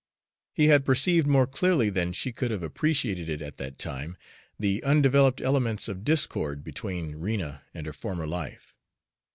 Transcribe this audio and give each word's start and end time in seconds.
He 0.51 0.65
had 0.65 0.83
perceived, 0.83 1.27
more 1.27 1.45
clearly 1.45 1.91
than 1.91 2.11
she 2.11 2.31
could 2.31 2.49
have 2.49 2.63
appreciated 2.63 3.29
it 3.29 3.39
at 3.39 3.57
that 3.57 3.77
time, 3.77 4.17
the 4.57 4.83
undeveloped 4.83 5.41
elements 5.41 5.87
of 5.87 6.03
discord 6.03 6.63
between 6.63 7.17
Rena 7.19 7.61
and 7.71 7.85
her 7.85 7.93
former 7.93 8.25
life. 8.25 8.73